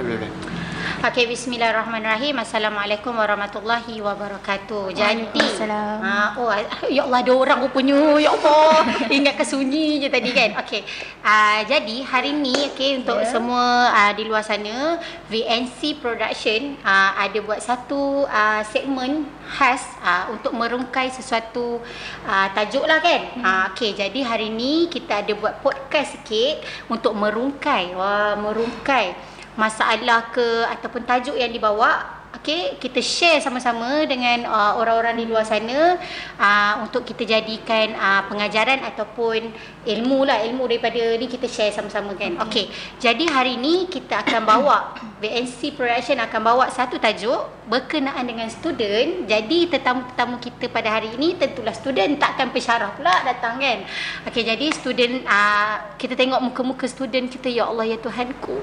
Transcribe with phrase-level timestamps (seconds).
[0.00, 0.30] boleh, boleh.
[0.32, 0.58] boleh.
[1.00, 2.36] Okey, bismillahirrahmanirrahim.
[2.40, 4.92] Assalamualaikum warahmatullahi wabarakatuh.
[4.92, 5.96] Jadi, Waalaikumsalam.
[6.04, 6.52] ah, oh,
[6.92, 8.20] ya Allah ada orang rupanya.
[8.20, 8.84] Ya Allah.
[9.16, 10.60] Ingat kesunyi je tadi kan.
[10.60, 10.84] Okey.
[11.24, 13.28] Uh, jadi hari ni okey untuk Ya.
[13.32, 19.24] semua uh, di luar sana, VNC Production uh, ada buat satu uh, segmen
[19.56, 21.80] khas uh, untuk merungkai sesuatu
[22.28, 23.20] uh, tajuk lah kan.
[23.36, 23.44] Hmm.
[23.44, 26.60] Uh, okey, jadi hari ni kita ada buat podcast sikit
[26.92, 27.96] untuk merungkai.
[27.96, 35.20] Wah, merungkai masalah ke ataupun tajuk yang dibawa okey kita share sama-sama dengan uh, orang-orang
[35.20, 36.00] di luar sana
[36.40, 39.52] uh, untuk kita jadikan uh, pengajaran ataupun
[39.84, 40.40] ilmu lah.
[40.48, 42.40] Ilmu daripada ni kita share sama-sama kan.
[42.48, 48.48] Okey jadi hari ni kita akan bawa VNC Production akan bawa satu tajuk berkenaan dengan
[48.48, 49.28] student.
[49.28, 52.16] Jadi tetamu-tetamu kita pada hari ini tentulah student.
[52.16, 53.84] Takkan pensyarah pula datang kan?
[54.26, 57.52] Okey jadi student uh, kita tengok muka-muka student kita.
[57.52, 58.56] Ya Allah ya Tuhanku.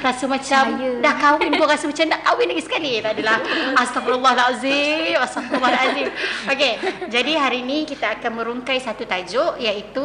[0.00, 1.02] Rasa macam Saya.
[1.02, 2.92] dah kahwin pun rasa macam nak kahwin lagi sekali.
[3.02, 3.38] Tak adalah.
[3.82, 6.08] Astagfirullahalazim astagfirullahalazim
[6.52, 6.72] okey
[7.10, 10.04] jadi hari ni kita akan merungkai satu tajuk iaitu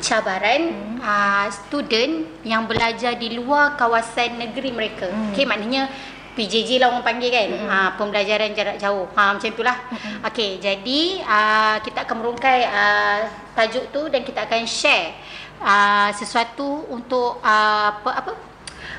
[0.00, 0.96] cabaran hmm.
[1.02, 5.34] uh, student yang belajar di luar kawasan negeri mereka hmm.
[5.34, 5.90] okey maknanya
[6.32, 7.68] PJJ lah orang panggil kan hmm.
[7.68, 10.24] uh, pembelajaran jarak jauh ha macam itulah hmm.
[10.32, 13.20] okey jadi uh, kita akan merungkai uh,
[13.52, 15.12] tajuk tu dan kita akan share
[15.60, 18.32] uh, sesuatu untuk uh, apa apa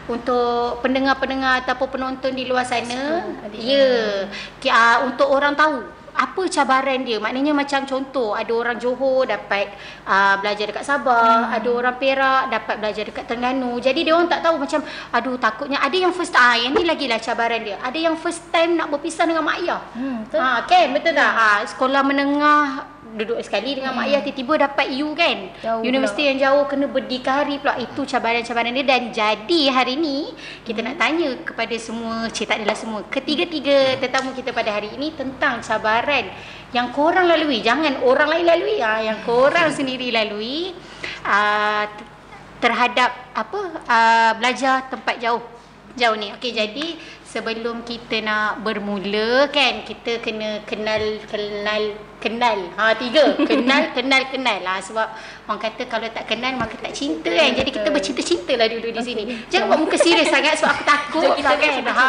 [0.03, 3.23] untuk pendengar-pendengar ataupun penonton di luar sana
[3.55, 4.28] ya
[4.61, 7.17] yeah, uh, untuk orang tahu apa cabaran dia?
[7.17, 9.73] Maknanya macam contoh ada orang Johor dapat
[10.06, 11.56] uh, belajar dekat Sabah hmm.
[11.58, 13.81] ada orang Perak dapat belajar dekat Terengganu.
[13.81, 17.09] Jadi dia orang tak tahu macam aduh takutnya ada yang first ah yang ni lagi
[17.09, 17.78] lah cabaran dia.
[17.81, 19.81] Ada yang first time nak berpisah dengan mak ayah.
[19.94, 20.39] Hmm, betul.
[20.39, 20.86] ha kan?
[20.94, 21.31] Betul tak?
[21.34, 22.66] Ha, sekolah menengah
[23.14, 25.53] duduk sekali dengan mak ayah tiba-tiba dapat U kan?
[25.61, 27.78] Jauh universiti yang jauh kena berdikari pula.
[27.78, 28.86] Itu cabaran-cabaran dia.
[28.86, 30.33] Dan jadi hari ni
[30.66, 35.14] kita nak tanya kepada semua cik tak adalah semua ketiga-tiga tetamu kita pada hari ini
[35.14, 36.34] tentang cabaran
[36.73, 37.61] yang korang lalui.
[37.61, 38.78] Jangan orang lain lalui.
[38.81, 40.73] Ah yang korang sendiri lalui
[41.23, 41.85] ah,
[42.57, 45.46] terhadap apa ah, belajar tempat jauh.
[45.94, 46.34] Jauh ni.
[46.34, 46.97] Okey jadi
[47.34, 52.59] sebelum kita nak bermula kan kita kena kenal kenal kenal.
[52.79, 53.35] Ha tiga.
[53.50, 54.57] Kenal kenal kenal.
[54.63, 55.07] Lah sebab
[55.51, 57.51] orang kata kalau tak kenal maka tak cinta kan?
[57.51, 59.23] Jadi kita bercinta-cinta lah dulu di sini.
[59.51, 61.73] Jangan buat muka serius sangat sebab aku takut kita lah kan?
[61.91, 62.07] ha.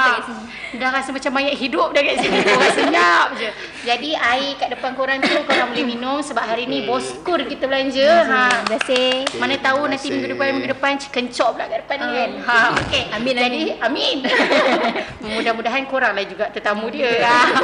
[0.75, 2.38] dah rasa macam mayat hidup dah kat sini.
[2.47, 3.48] Korang senyap je.
[3.82, 8.06] Jadi air kat depan korang tu korang boleh minum sebab hari ni boskur kita belanja.
[8.06, 8.22] Ha.
[8.22, 8.46] Terima
[8.78, 9.10] kasih.
[9.42, 12.31] Mana tahu nanti minggu depan minggu depan kencok pula kat depan ni kan.
[12.46, 13.02] Ha okey.
[13.19, 14.16] Amin, Jadi amin.
[15.34, 17.10] Mudah-mudahan korang lah juga tetamu dia.
[17.25, 17.56] Ha.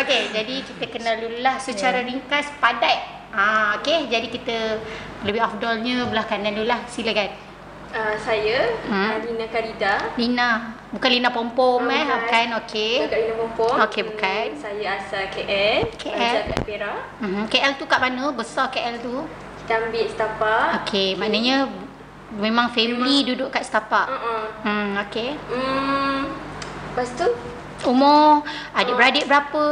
[0.00, 2.98] okey, jadi kita kenal dululah secara ringkas padat.
[3.32, 4.56] Ha okey, jadi kita
[5.24, 6.80] lebih afdolnya belah kanan dululah.
[6.88, 7.32] Silakan.
[7.92, 9.20] Uh, saya Hmm.
[9.20, 9.20] hmm.
[9.28, 9.94] Lina Karida.
[10.16, 10.50] Lina.
[10.92, 13.04] Bukan Lina Pom-pom eh, bukan okey.
[13.04, 13.76] Bukan Lina Pompong.
[13.84, 14.46] Okey, bukan.
[14.56, 15.88] Saya asal KL.
[15.96, 16.36] KL.
[16.52, 17.00] Kat Perak.
[17.20, 17.44] Mhm.
[17.48, 18.32] KL tu kat mana?
[18.32, 19.28] Besar KL tu.
[19.64, 20.68] Kita ambil setapak.
[20.84, 21.68] Okey, maknanya
[22.32, 24.08] memang family duduk kat setapak.
[24.08, 24.44] Uh-uh.
[24.64, 25.36] Hmm, okey.
[25.52, 26.32] Hmm.
[26.92, 27.28] Lepas tu,
[27.82, 28.46] Umur
[28.78, 29.66] adik-beradik berapa?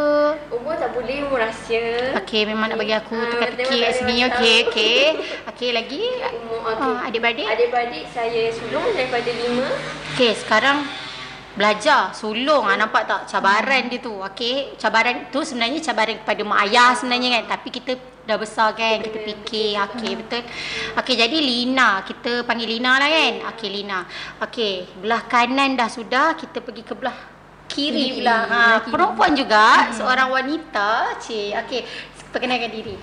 [0.51, 2.11] umur tak boleh, umur rahsia.
[2.19, 4.15] Okey, memang nak bagi aku Ah, teka-teki kat sini.
[4.27, 4.99] Okey, okey.
[5.47, 6.03] Okey, lagi?
[6.43, 6.95] Umur, Ah, okey.
[7.07, 7.47] adik-beradik?
[7.47, 9.71] Adik-beradik saya sulung daripada lima.
[10.15, 10.83] Okey, sekarang
[11.51, 16.63] belajar sulung ah nampak tak cabaran dia tu okey cabaran tu sebenarnya cabaran kepada mak
[16.71, 20.47] ayah sebenarnya kan tapi kita dah besar kan kita fikir okey betul
[20.95, 24.07] okey jadi Lina kita panggil Lina lah kan okey Lina
[24.47, 27.19] okey belah kanan dah sudah kita pergi ke belah
[27.71, 28.91] kiri Kiri, pula ha kiri.
[28.91, 31.81] perempuan juga seorang wanita cik okey
[32.35, 32.97] perkenalkan diri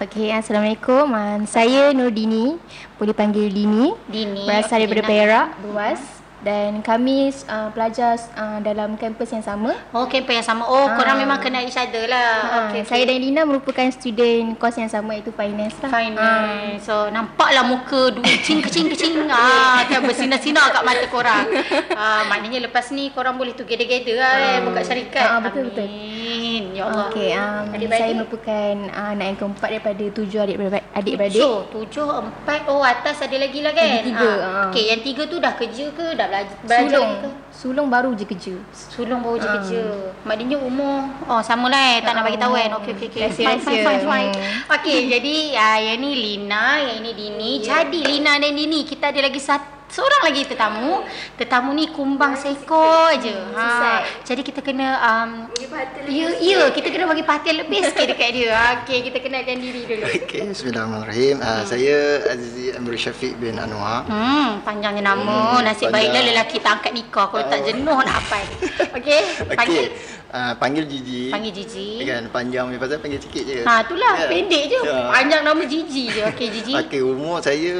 [0.00, 1.12] Okey, Assalamualaikum.
[1.12, 2.56] Um, saya Nurdini,
[2.96, 3.92] boleh panggil Dini.
[4.08, 5.12] Dini Berasal okey, daripada.
[5.12, 6.00] Perak, Luas.
[6.40, 9.76] Dan kami uh, pelajar uh, dalam kampus yang sama.
[9.90, 10.64] Oh, campur yang sama.
[10.64, 10.96] Oh, Ah.
[10.96, 12.32] korang memang kenal each other lah.
[12.66, 13.08] Okay, Okey, Saya okey.
[13.08, 15.90] dan Lina merupakan student kos yang sama iaitu finance lah.
[15.90, 16.80] Finance.
[16.82, 21.44] So nampaklah muka dua kecing kecing kecing ah kan bersinar-sinar kat mata korang.
[21.92, 25.26] Ah maknanya lepas ni korang boleh together-together lah eh buka syarikat.
[25.26, 25.84] Ah, betul, betul.
[25.84, 26.72] Amin.
[26.72, 27.10] Ya Allah.
[27.10, 28.00] Okey, um, Adik-beradik?
[28.00, 30.82] saya merupakan uh, anak yang keempat daripada tujuh adik-beradik.
[30.90, 31.36] adik-beradik.
[31.36, 32.60] Tujuh, tujuh, empat.
[32.66, 34.00] Oh, atas ada lagi lah kan?
[34.00, 34.38] Tiga, Ah.
[34.40, 34.66] ah.
[34.68, 36.06] Okey, yang tiga tu dah kerja ke?
[36.12, 37.12] Dah belajar, belajar Sulung.
[37.18, 37.28] ke?
[37.60, 38.56] Sulung baru je kerja.
[38.72, 39.52] Sulung baru je Ah.
[39.60, 39.82] kerja.
[40.24, 40.96] Maknanya umur
[41.28, 42.00] oh sama lah eh.
[42.00, 42.70] Tak nak bagi tahu kan.
[42.80, 43.20] Okey okey okey.
[43.36, 44.32] Fine fine fine fine.
[44.32, 44.72] Hmm.
[44.80, 47.50] Okey jadi uh, yang ni Lina, yang ini Dini.
[47.60, 51.02] Jadi Lina dan Dini kita ada lagi satu seorang lagi tetamu.
[51.34, 53.34] Tetamu ni kumbang seekor je.
[53.58, 54.06] Ha.
[54.22, 58.54] Jadi kita kena um, Bagi Ya, ya, kita kena bagi perhatian lebih sikit dekat dia.
[58.80, 60.06] Okey, kita kenalkan diri dulu.
[60.06, 61.42] Okey, bismillahirrahmanirrahim.
[61.42, 64.06] Uh, saya Azizi Amri Syafiq bin Anwar.
[64.06, 65.58] Hmm, panjangnya nama.
[65.58, 66.06] Hmm, Nasib panjang.
[66.14, 68.44] baiklah lelaki tak angkat nikah kalau tak jenuh nak hafal.
[68.96, 69.20] Okey,
[69.58, 69.86] panggil Okey.
[70.30, 71.22] Uh, panggil Gigi.
[71.34, 72.06] panggil Gigi.
[72.06, 73.60] Kan panjang punya pasal panggil sikit je.
[73.66, 74.28] Ha, itulah Kan?
[74.30, 74.78] pendek je.
[74.86, 74.98] Ya.
[75.10, 76.22] Panjang nama Gigi je.
[76.30, 76.72] Okey, Gigi.
[76.78, 77.74] Okey, umur saya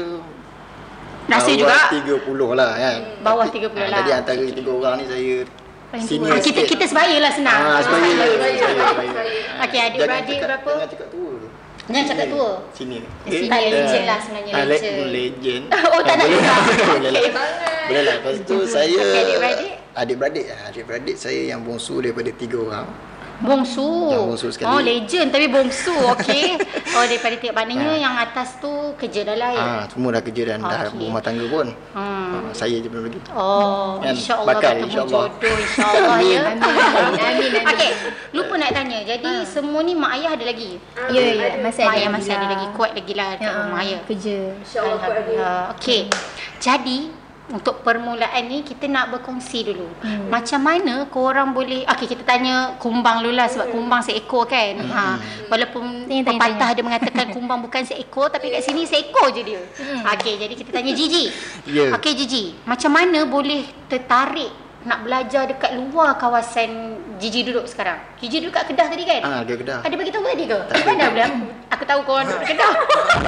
[1.31, 1.77] bawah juga.
[1.95, 2.97] 30 lah kan.
[3.23, 3.97] Bawah Tapi- 30 ah, lah.
[4.03, 5.35] Jadi antara tiga orang ni saya
[6.01, 6.71] senior Ah, kita sikit.
[6.75, 7.61] kita sebaya lah senang.
[7.61, 8.07] Ah, sebaya.
[8.11, 8.55] Sebaya.
[8.59, 9.41] sebaya, sebaya.
[9.63, 10.71] Okey, adik-beradik berapa?
[10.75, 11.35] Jangan cakap tua.
[11.83, 12.49] Jangan cakap tua.
[12.71, 12.97] Sini.
[13.25, 14.97] Eh, tak, legend lah sebenarnya, Ah, le- legend.
[15.09, 15.63] Legend.
[15.91, 16.39] Oh, tak nak boleh.
[16.39, 16.87] cakap.
[16.91, 17.23] Boleh lah.
[17.89, 18.15] Boleh lah.
[18.21, 19.71] Lepas tu saya adik-beradik?
[19.91, 20.45] Adik-beradik.
[20.47, 22.87] ah, Adik-beradik saya yang bongsu daripada tiga orang.
[23.41, 23.89] Bongsu.
[24.07, 24.69] Yang bongsu sekali.
[24.69, 25.95] Oh, legend tapi bongsu.
[26.11, 26.45] Okey.
[26.95, 27.97] oh, daripada tiap maknanya Ah.
[27.99, 29.59] yang atas tu kerja dah lain.
[29.59, 30.97] Ah, semua dah kerja dan dah Okey.
[31.01, 31.67] berumah tangga pun.
[31.91, 32.31] Hmm.
[32.39, 33.19] Ah, saya je belum lagi.
[33.31, 35.23] Oh, Kan, insya-Allah bakal, insya-Allah.
[35.27, 36.41] jodoh insya-Allah ya.
[36.51, 37.67] Amin, amin, amin.
[37.67, 37.91] Okey,
[38.31, 38.99] lupa nak tanya.
[39.03, 40.71] Jadi semua ni mak ayah ada lagi?
[41.09, 41.49] Ya, ya.
[41.59, 43.99] Masih mak ada ayah lagi masih ada lagi kuat lagi lah dekat Ya, rumah ya.
[44.05, 44.37] Kerja.
[44.55, 45.33] InsyaAllah kuat lagi.
[45.73, 46.01] Okey.
[46.57, 46.97] Jadi
[47.51, 49.87] untuk permulaan ni kita nak berkongsi dulu.
[50.01, 50.31] Hmm.
[50.31, 54.79] Macam mana korang boleh Okey kita tanya kumbang dulu lah sebab kumbang seekor kan.
[54.79, 54.91] Hmm.
[54.91, 55.03] Ha
[55.51, 59.61] walaupun Tanya, tanya, pepatah dia mengatakan kumbang bukan seekor tapi kat sini seekor je dia.
[59.77, 60.07] Hmm.
[60.15, 61.25] Okey jadi kita tanya Gigi.
[61.67, 61.91] Ya.
[61.99, 68.01] Okey Gigi, macam mana boleh tertarik nak belajar dekat luar kawasan Gigi duduk sekarang?
[68.17, 69.21] Gigi duduk kat Kedah tadi kan?
[69.21, 69.79] Ah, dia kedah.
[69.79, 70.57] Ada bagi tahu tadi ke?
[70.65, 71.39] Tak mana boleh aku,
[71.69, 72.73] aku tahu kau duduk Kedah.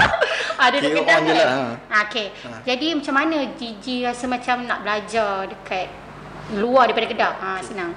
[0.66, 1.38] Ada duduk Kira Kedah je kan?
[1.38, 1.58] lah,
[1.88, 2.00] ha.
[2.04, 2.28] Okey.
[2.64, 5.88] Jadi macam mana Gigi rasa macam nak belajar dekat
[6.54, 7.34] luar daripada Kedah?
[7.36, 7.92] Ha senang.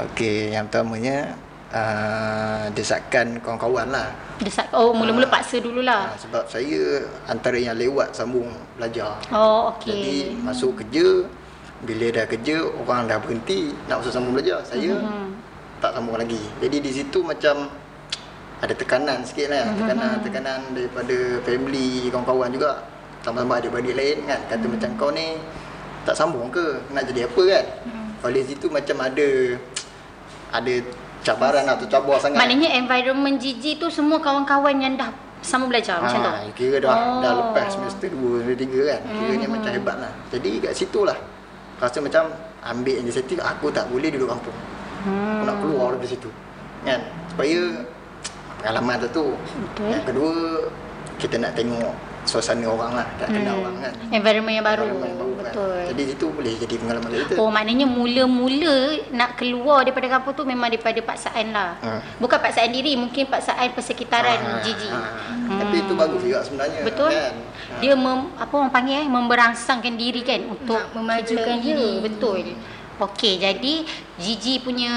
[0.00, 1.34] Okey, yang pertamanya
[1.70, 4.08] uh, desakan kawan-kawan lah.
[4.38, 5.32] Desak oh mula-mula Ah.
[5.32, 6.02] paksa dululah.
[6.06, 9.18] Ah, sebab saya antara yang lewat sambung belajar.
[9.28, 10.40] Oh Jadi okey.
[10.40, 11.26] masuk kerja,
[11.80, 14.60] bila dah kerja orang dah berhenti nak masuk sambung belajar.
[14.62, 15.26] Saya Mhm.
[15.80, 16.40] tak sambung lagi.
[16.60, 17.72] Jadi di situ macam
[18.60, 19.64] ada tekanan sikit lah.
[19.72, 19.76] Mhm.
[19.80, 22.84] Tekanan tekanan daripada family, kawan-kawan juga.
[23.20, 24.40] Sama-sama adik-beradik lain kan.
[24.48, 24.72] Kata Mhm.
[24.76, 25.40] macam kau ni
[26.04, 26.84] tak sambung ke?
[26.92, 27.64] Nak jadi apa kan?
[27.88, 28.08] Mhm.
[28.28, 29.28] Oleh situ macam ada
[30.50, 30.74] ada
[31.22, 32.36] cabaran atau cabar sangat.
[32.36, 35.08] Maknanya environment Gigi tu semua kawan-kawan yang dah
[35.40, 36.28] sama belajar macam tu.
[36.28, 37.20] Ah, kira dah Oh.
[37.24, 39.00] dah lepas semester 2 semester 3 kan.
[39.08, 39.54] Kiranya Mhm.
[39.56, 40.12] macam hebat lah.
[40.28, 41.16] Jadi kat situ lah
[41.80, 42.28] rasa macam
[42.60, 44.56] ambil inisiatif aku tak boleh duduk kampung.
[45.08, 45.40] Hmm.
[45.40, 46.30] Aku nak keluar dari situ.
[46.84, 47.00] Kan?
[47.32, 47.60] Supaya
[48.60, 49.26] pengalaman tu tu.
[49.34, 49.88] Betul.
[49.88, 50.32] Yang kedua
[51.16, 53.62] kita nak tengok suasana orang lah, tak kenal Hmm.
[53.62, 53.92] orang kan.
[54.10, 54.84] Environment yang baru.
[54.84, 55.44] Environment yang baru kan.
[55.50, 55.78] Betul.
[55.90, 57.32] Jadi situ boleh jadi pengalaman kita.
[57.36, 58.76] Oh maknanya mula-mula
[59.10, 61.70] nak keluar daripada kampung tu memang daripada paksaan lah.
[61.80, 61.90] Ha.
[62.16, 64.88] Bukan paksaan diri, mungkin paksaan persekitaran Ah, Gigi.
[64.88, 65.10] ah.
[65.26, 65.58] Hmm.
[65.58, 66.80] Tapi itu bagus juga sebenarnya.
[66.84, 67.10] Betul.
[67.10, 67.34] Kan?
[67.78, 71.90] Dia mem, apa orang panggil eh memberangsangkan diri kan untuk Nak memajukan diri.
[71.98, 72.54] Betul.
[73.00, 73.74] Okey, jadi
[74.20, 74.92] Gigi punya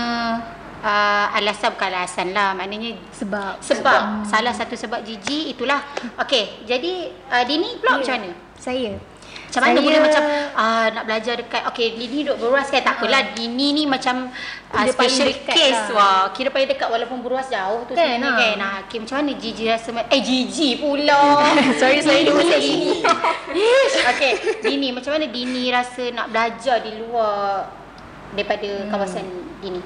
[0.84, 3.64] uh, alasan bukan alasan lah, maknanya Sebab.
[3.64, 5.80] sebab salah satu sebab Gigi itulah.
[6.20, 6.94] Okey, jadi
[7.32, 8.32] uh, Dini pula macam mana?
[8.60, 9.00] Saya.
[9.34, 10.24] Macam mana Saya- boleh macam
[10.56, 14.30] uh, nak belajar dekat Okay Dini duduk beruas kan Tak apalah Dini ni macam
[14.70, 15.94] uh, Special case lah.
[15.94, 18.38] Wah Kira paling dekat Walaupun beruas jauh tu Kan, sebenarnya ah.
[18.42, 21.22] kan nah, okay, Macam mana Gigi rasa Eh Gigi pula
[21.82, 22.46] Sorry, sorry, Dini.
[22.46, 22.92] dia Dini.
[23.54, 27.70] Ish, Okay Dini macam mana Dini rasa nak belajar di luar
[28.34, 28.90] Daripada Hmm.
[28.90, 29.26] kawasan
[29.62, 29.82] Dini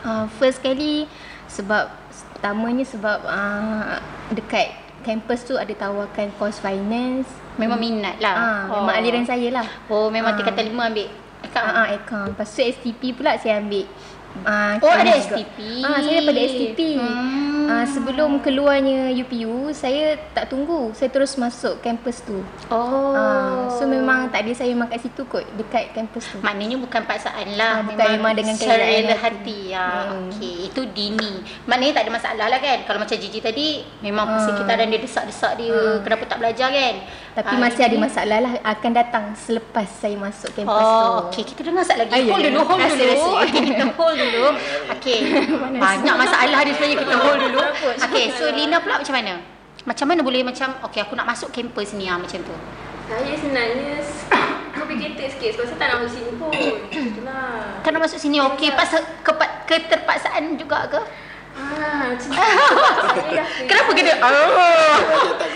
[0.00, 1.06] Uh, first kali
[1.46, 1.90] sebab
[2.32, 3.98] pertamanya sebab uh,
[4.30, 4.70] dekat
[5.02, 7.26] kampus tu ada tawarkan course finance.
[7.56, 9.66] Memang minat lah Ah, memang aliran saya lah.
[9.88, 10.36] Oh memang Ah.
[10.36, 11.08] tingkatan lima ambil
[11.38, 12.28] Account Ah, ah, account.
[12.30, 13.86] Lepas tu STP pula saya ambil.
[14.42, 15.14] Ah, Oh, ada.
[15.14, 15.82] STP.
[15.82, 16.80] Ah, saya daripada STP.
[16.94, 17.47] Hmm.
[17.68, 20.88] Ah, sebelum keluarnya UPU, saya tak tunggu.
[20.90, 22.40] Saya terus masuk kampus tu.
[22.68, 26.40] Oh Ah, so memang tak ada saya memang kat situ kot, dekat kampus tu.
[26.40, 29.20] Maknanya bukan paksaan lah Ah, bukan, memang dengan secara kerelaan rela hati.
[29.20, 29.58] hati.
[29.68, 30.32] Ya, Hmm.
[30.32, 30.56] okey.
[30.64, 31.32] Itu dini.
[31.64, 32.78] Maknanya tak ada masalah lah kan.
[32.82, 33.68] Kalau macam Gigi tadi
[34.00, 34.32] memang Ah.
[34.34, 35.78] persekitaran dia desak-desak dia.
[36.00, 36.94] Kenapa tak belajar kan?
[37.38, 40.98] Tapi Ah, masih ada masalah lah akan datang selepas saya masuk kampus tu.
[40.98, 41.42] Oh, okey.
[41.46, 42.10] Kita dengar sat lagi.
[42.10, 42.50] Ah, ya, hold ya.
[42.50, 43.06] dulu, hold Rasa, dulu.
[43.06, 43.30] rasa.
[43.46, 44.44] Okey, kita hold dulu.
[44.90, 45.18] Okey.
[45.86, 47.60] Banyak masalah dia sebenarnya kita hold dulu.
[48.10, 49.34] Okey, so Lina pula macam mana?
[49.86, 52.54] Macam mana boleh macam okey aku nak masuk kampus ni ah macam tu.
[53.06, 54.02] Saya sebenarnya
[54.76, 56.50] complicated sikit sebab saya tak nak masuk sini pun.
[57.06, 57.78] Itulah.
[57.80, 58.90] Kan nak masuk sini okey pas
[59.22, 61.00] kepa- keterpaksaan juga ke?
[61.54, 62.38] Ah, macam tu.
[63.64, 64.12] Kenapa kita?
[64.20, 64.94] Oh.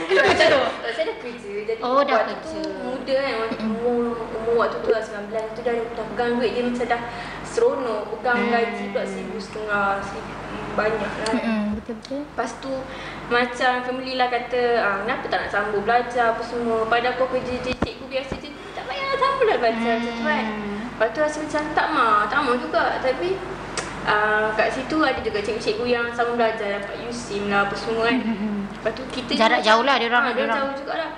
[0.09, 0.63] Macam tu.
[0.89, 1.53] Saya dah kerja.
[1.65, 2.45] Jadi Oh, dah waktu kerja.
[2.45, 3.35] tu muda kan.
[3.41, 7.03] Waktu umur, umur waktu tu lah 19 tu dah, dah pegang duit dia macam dah
[7.45, 8.03] seronok.
[8.13, 8.51] Pegang Hmm.
[8.51, 9.89] gaji pula seribu setengah.
[10.03, 10.41] seribu-
[10.73, 11.35] Banyak lah.
[11.77, 12.25] Betul-betul.
[12.25, 12.73] Lepas tu
[13.29, 17.61] macam family lah kata ah, kenapa tak nak sambung belajar apa semua Padahal kau kerja
[17.61, 18.85] je cikgu biasa je tak
[19.43, 20.45] lah belajar macam tu kan.
[20.93, 22.85] Lepas tu rasa macam tak mau, tak mau juga.
[22.99, 23.37] Tapi
[24.03, 28.19] uh, kat situ ada juga cikgu-cikgu yang sama belajar dapat USIM lah apa semua kan.
[28.83, 30.59] Lepas tu kita Jarak jauh lah dia orang, Ha, dia orang.
[30.59, 31.11] jauh juga lah.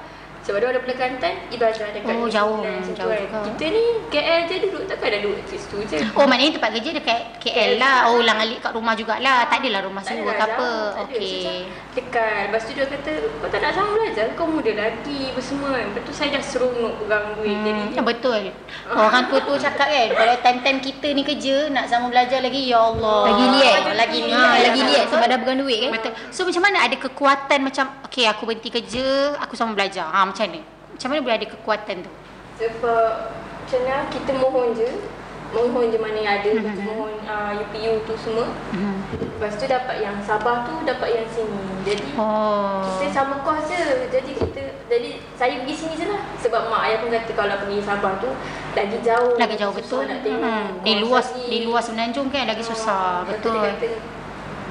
[0.44, 3.16] Sebab dia ada Kelantan, dia belajar dekat Oh, jauh, tu jauh kan.
[3.16, 3.38] juga.
[3.48, 5.96] Kita ni KL je duduk takkan ada duduk kat situ je.
[6.14, 7.96] Oh maknanya tempat kerja dekat KL lah.
[8.06, 9.48] Oh ulang alik kat rumah jugalah.
[9.48, 10.68] Tak adalah rumah sewa ke apa.
[11.02, 11.64] Okey.
[11.90, 12.42] Dekat.
[12.46, 15.72] Lepas tu dia kata, kau tak nak sama belajar, kau muda lagi apa semua.
[15.74, 17.56] Lepas tu saya dah seronok pegang duit.
[17.56, 18.40] Jadi Hmm, ya betul.
[18.86, 22.84] Orang tua tu cakap kan, kalau time-time kita ni kerja nak sama belajar lagi, ya
[22.84, 23.20] Allah.
[23.26, 23.80] Lagi liat.
[23.94, 24.58] Lagi Ha, liat.
[24.62, 25.90] lagi liat sebab dah pegang duit kan.
[25.94, 26.12] Betul.
[26.28, 29.06] So macam mana ada kekuatan macam, okay aku berhenti kerja,
[29.40, 30.04] aku sama belajar.
[30.06, 30.60] Ha macam mana?
[30.90, 32.10] Macam mana boleh ada kekuatan tu?
[32.58, 33.06] Sebab
[33.62, 34.90] macam mana kita mohon je.
[35.54, 36.50] Mohon je mana yang ada.
[36.50, 36.66] Mhm.
[36.66, 38.50] tu mohon uh, UPU tu semua.
[39.14, 41.62] Lepas tu dapat yang Sabah tu, dapat yang sini.
[41.86, 42.82] Jadi Oh.
[42.98, 43.78] kita sama kos je.
[44.10, 44.60] Jadi kita
[44.90, 46.18] jadi saya pergi sini je lah.
[46.42, 48.30] Sebab mak ayah pun kata kalau pergi Sabah tu
[48.74, 49.38] lagi jauh.
[49.38, 50.02] Lagi jauh betul.
[50.02, 50.42] Nak tengok.
[50.42, 50.66] Hmm.
[50.82, 51.46] Di luas lagi.
[51.46, 53.22] di luas Semenanjung kan lagi susah.
[53.22, 53.62] Tu Betul.
[53.62, 53.86] Kata,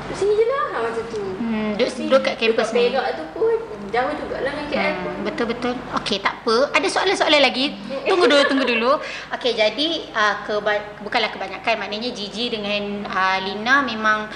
[0.03, 1.23] "Duduk sini je lah ha, macam tu.
[1.39, 2.91] Hmm, duduk duduk kat kampus ni.
[2.91, 3.55] Perak tu pun
[3.93, 4.93] jauh jugalah dengan KL.
[4.97, 5.73] Hmm, betul betul.
[6.01, 6.73] Okey, tak apa.
[6.73, 7.77] Ada soalan-soalan lagi.
[8.09, 8.91] Tunggu dulu, tunggu dulu.
[9.29, 11.77] Okey, jadi uh, keba- bukanlah kebanyakan.
[11.77, 14.27] Maknanya Gigi dengan uh, Lina memang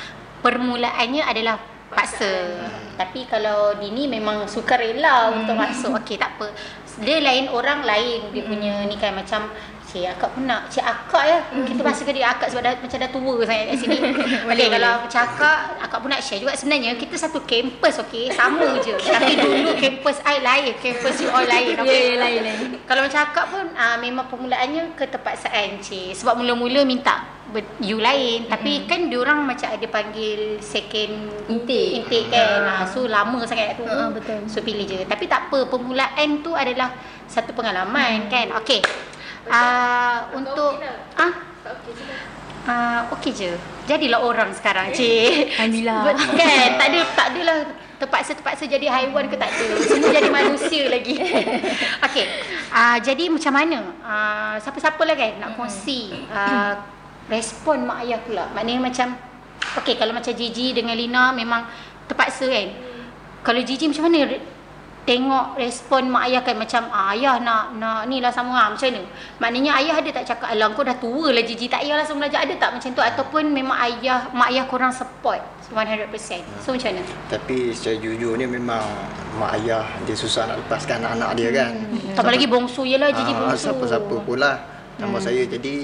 [0.45, 1.57] permulaannya adalah
[1.89, 2.61] paksa.
[2.95, 5.97] Tapi kalau Dini memang suka rela untuk masuk.
[5.97, 6.53] Okey, tak apa.
[7.01, 9.49] Dia lain orang lain dia punya ni kan macam
[9.97, 10.61] Cik akak pun nak.
[10.69, 11.39] Cik akak ya.
[11.65, 13.97] Kita bahasakan dia akak sebab dah, macam dah tua sangat kat sini.
[14.53, 16.53] Okey kalau Cik akak Akak pun nak share juga.
[16.53, 18.29] Sebenarnya kita satu kampus okey.
[18.29, 18.93] Sama je.
[19.17, 22.01] Tapi dulu kampus I lain Kampus you all lain Ya, okey.
[22.13, 22.59] ya, lain, lain.
[22.85, 26.13] Kalau macam akak pun uh, Memang permulaannya Keterpaksaan cik.
[26.13, 27.25] Sebab mula-mula minta
[27.81, 28.45] You lain.
[28.45, 31.13] Tapi kan diorang macam ada panggil Second
[31.49, 32.05] Intake.
[32.05, 32.61] Intake kan.
[32.69, 33.87] Uh, So lama sangat tu.
[33.89, 34.45] Ha, betul.
[34.45, 35.01] So pilih je.
[35.09, 36.93] Tapi tak apa Permulaan tu adalah
[37.25, 38.53] Satu pengalaman kan.
[38.61, 39.07] Okey
[39.49, 40.97] uh, Untuk tak?
[41.15, 42.21] Ah, Tak okey je lah.
[42.65, 43.51] uh, okey je.
[43.87, 45.47] Jadilah orang sekarang, cik.
[45.55, 46.11] Alhamdulillah.
[46.35, 46.69] Kan?
[46.75, 47.57] Tak ada tak adalah
[47.97, 49.65] terpaksa-terpaksa jadi haiwan ke tak ada.
[49.81, 51.15] Semua jadi manusia lagi.
[52.05, 52.25] okey.
[52.69, 53.79] Uh, jadi macam mana?
[54.03, 56.75] Uh, siapa-siapa lah kan nak kongsi uh,
[57.25, 58.51] respon mak ayah pula.
[58.51, 59.07] Maknanya macam
[59.81, 61.65] okey kalau macam Gigi dengan Lina memang
[62.05, 62.67] terpaksa kan.
[63.41, 64.35] Kalau Gigi macam mana
[65.07, 68.91] tengok respon mak ayah kan macam ah, ayah nak nak ni lah sama ah, macam
[68.91, 69.07] mana?
[69.39, 72.43] Maknanya ayah ada tak cakap alah kau dah tua lah Gigi tak payahlah sama belajar
[72.43, 75.39] ada tak macam tu ataupun memang ayah mak ayah korang support
[75.71, 76.11] 100%.
[76.59, 77.01] So macam mana?
[77.31, 78.83] Tapi secara jujurnya memang
[79.39, 81.71] mak ayah dia susah nak lepaskan anak-anak dia kan.
[82.11, 83.63] Tambah lagi bongsu je lah Gigi Ah, bongsu.
[83.71, 84.55] Siapa-siapa pun lah
[84.97, 85.75] Nama saya jadi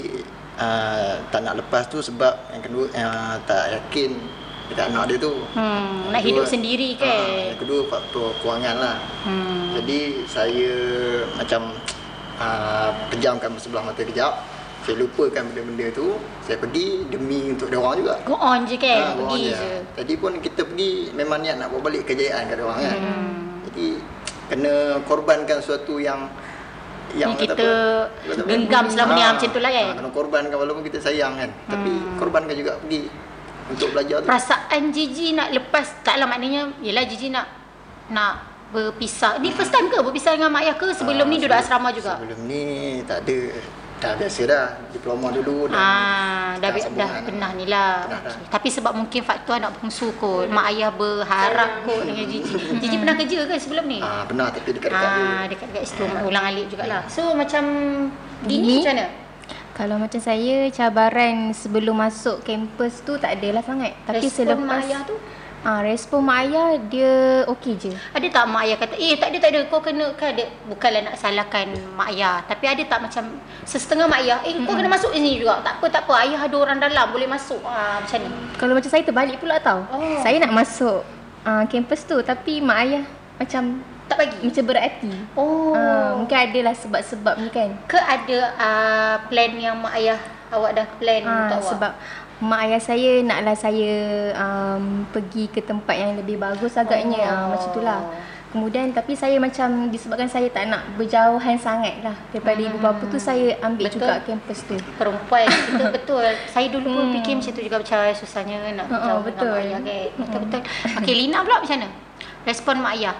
[0.58, 4.18] uh, Tak nak lepas tu sebab Yang kedua uh, Tak yakin
[4.74, 7.25] Dekat anak dia tu Hmm, Yang nak hidup kedua- sendiri kan.
[7.48, 9.70] Yang kedua faktor kewangan lah Hmm.
[9.75, 10.74] Jadi saya
[11.34, 11.62] Macam
[12.36, 14.34] uh, Pejamkan sebelah mata kejap
[14.82, 18.98] Saya lupakan benda-benda tu Saya pergi demi untuk dia orang juga Go on je kan,
[19.00, 19.72] Ah, pergi orang je.
[19.94, 22.98] Tadi pun kita pergi memang niat nak bawa balik kejayaan kat orang kan.
[22.98, 23.38] Hmm.
[23.63, 23.88] Jadi
[24.46, 26.27] kena korbankan sesuatu yang
[27.13, 28.10] Yang kita apa?
[28.44, 29.86] Genggam selama ni, Ah, macam tu lah kan?
[29.86, 31.50] ah, Kena korbankan walaupun kita sayang kan.
[31.68, 33.06] Tapi korbankan juga pergi
[33.72, 34.27] untuk belajar tu.
[34.27, 37.48] Perasaan Gigi nak lepas taklah maknanya yalah Gigi nak
[38.12, 38.34] nak
[38.74, 39.38] berpisah.
[39.38, 42.17] Ni first time ke berpisah dengan mak ayah ke sebelum Ah, ni duduk asrama juga?
[42.17, 42.63] Sebelum ni
[43.05, 43.39] tak ada.
[44.03, 44.65] Dah biasa dah.
[44.91, 45.79] Diploma dulu dah.
[45.79, 47.24] Ah, dah, sekarang dah sambungan.
[47.24, 47.93] pernah ni lah.
[48.03, 48.20] Dah.
[48.20, 48.51] Okay.
[48.51, 50.51] Tapi sebab mungkin faktor anak bongsu kot.
[50.51, 52.51] Mak ayah berharap kot dengan Gigi.
[52.84, 54.03] Gigi pernah kerja ke sebelum ni?
[54.03, 55.08] Ah, pernah tapi dekat-dekat.
[55.08, 57.08] Ah, dekat-dekat situ ulang alik jugalah.
[57.08, 57.63] So macam?
[58.43, 59.23] Dini macam mana?
[59.74, 63.98] Kalau macam saya cabaran sebelum masuk kampus tu tak adalah sangat.
[64.06, 65.18] Tapi Respon selepas mak ayah tu?
[65.63, 67.13] Ah, respon mak ayah dia
[67.50, 67.92] okey je.
[68.13, 71.01] Ada tak mak ayah kata, eh tak ada tak ada kau kena kan ada bukanlah
[71.08, 73.24] nak salahkan mak ayah, tapi ada tak macam
[73.65, 75.63] sesetengah mak ayah, eh kau kena masuk sini juga.
[75.65, 77.63] Tak apa tak apa, ayah ada orang dalam boleh masuk.
[77.65, 78.30] Ah macam ni.
[78.60, 79.88] Kalau macam saya terbalik pula tau.
[79.89, 80.20] Oh.
[80.22, 81.01] Saya nak masuk
[81.48, 83.03] ah, kampus tu tapi mak ayah
[83.39, 83.82] macam
[84.13, 84.38] Tak bagi.
[84.43, 85.12] macam berhati.
[85.34, 85.74] Oh.
[85.74, 87.70] Ah, mungkin adalah sebab-sebab ni kan.
[87.86, 91.72] Ke ada uh, plan yang mak ayah awak dah plan Ah, untuk awak?
[91.72, 91.91] sebab
[92.39, 93.93] mak ayah saya naklah saya
[94.36, 97.34] um, pergi ke tempat yang lebih bagus agaknya Oh.
[97.34, 98.01] ah, macam itulah.
[98.50, 103.17] Kemudian tapi saya macam disebabkan saya tak nak berjauhan sangat lah daripada ibu bapa tu
[103.17, 103.98] saya ambil Betul.
[103.98, 104.77] juga kampus tu.
[104.93, 106.22] perempuan kita betul.
[106.46, 107.13] Saya dulu pun Hmm.
[107.17, 109.50] fikir macam tu juga macam susahnya nak Ha, ha, berjauh dengan betul.
[109.50, 110.10] mak ayah kan.
[110.20, 110.62] Betul betul.
[111.01, 111.89] Okey Lina pula macam mana?
[112.43, 113.15] Respon mak ayah.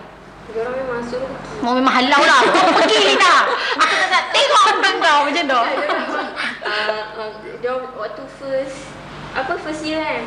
[0.52, 1.56] Dia orang memang suruh pergi.
[1.64, 2.42] Mau memang halau lah.
[2.54, 3.36] Kau pergi Lina.
[3.80, 5.62] Aku tak nak tengok orang kau macam tu.
[5.62, 7.32] uh, uh,
[7.64, 8.92] dia orang waktu first
[9.34, 10.24] apa first year kan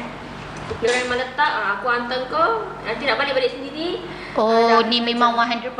[0.82, 4.02] dia orang memang letak uh, aku hantar kau nanti nak balik-balik sendiri
[4.38, 5.72] Oh, ni memang 100%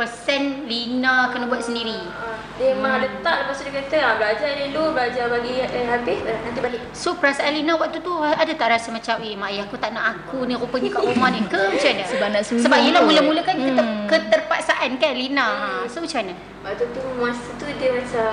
[0.63, 1.93] Lina kena buat sendiri.
[2.11, 6.19] Ah, dia memang letak lepas tu dia kata ah, belajar dulu belajar bagi eh, habis
[6.19, 9.63] eh, nanti balik So perasaan Lina waktu tu ada tak rasa macam eh mak ayah
[9.63, 12.03] aku tak nak aku ni rupanya kat rumah ni ke macam mana?
[12.03, 14.09] Sebab nak sulung Sebab yelah mula-mula kan kita Hmm.
[14.09, 15.47] keterpaksaan kan Lina.
[15.47, 16.33] Ha, so macam mana?
[16.65, 18.29] Waktu tu masa tu dia macam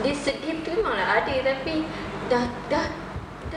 [0.00, 1.84] dia sedih tu memanglah ada tapi
[2.26, 2.86] dah dah